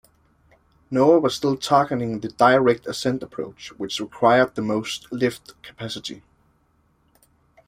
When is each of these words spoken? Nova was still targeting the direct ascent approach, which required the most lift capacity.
Nova 0.89 1.19
was 1.19 1.35
still 1.35 1.55
targeting 1.55 2.21
the 2.21 2.29
direct 2.29 2.87
ascent 2.87 3.21
approach, 3.21 3.69
which 3.77 3.99
required 3.99 4.55
the 4.55 4.61
most 4.63 5.05
lift 5.11 5.53
capacity. 5.61 6.23